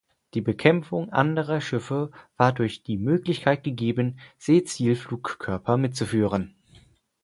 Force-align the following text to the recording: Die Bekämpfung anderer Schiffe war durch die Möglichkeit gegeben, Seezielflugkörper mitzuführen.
Die 0.33 0.41
Bekämpfung 0.41 1.11
anderer 1.11 1.61
Schiffe 1.61 2.09
war 2.35 2.53
durch 2.53 2.81
die 2.81 2.97
Möglichkeit 2.97 3.63
gegeben, 3.63 4.17
Seezielflugkörper 4.39 5.77
mitzuführen. 5.77 6.55